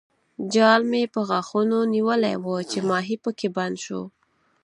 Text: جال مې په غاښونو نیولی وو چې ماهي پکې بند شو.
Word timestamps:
جال 0.53 0.81
مې 0.91 1.03
په 1.13 1.19
غاښونو 1.29 1.79
نیولی 1.93 2.35
وو 2.43 2.55
چې 2.71 2.79
ماهي 2.89 3.17
پکې 3.23 3.47
بند 3.55 3.75
شو. 3.85 4.01